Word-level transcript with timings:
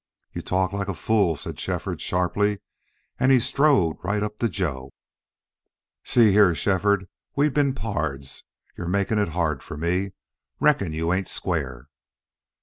"You 0.33 0.41
talk 0.41 0.73
like 0.73 0.87
a 0.87 0.95
fool," 0.95 1.35
said 1.35 1.59
Shefford, 1.59 2.01
sharply, 2.01 2.57
and 3.19 3.31
he 3.31 3.39
strode 3.39 3.97
right 4.03 4.23
up 4.23 4.39
to 4.39 4.49
Joe. 4.49 4.91
"See 6.03 6.31
here, 6.31 6.55
Shefford, 6.55 7.07
we've 7.35 7.53
been 7.53 7.75
pards. 7.75 8.43
You're 8.75 8.87
making 8.87 9.19
it 9.19 9.29
hard 9.29 9.61
for 9.61 9.77
me. 9.77 10.13
Reckon 10.59 10.91
you 10.91 11.13
ain't 11.13 11.27
square." 11.27 11.87